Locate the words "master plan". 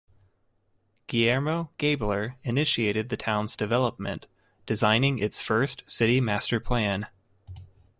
6.19-7.05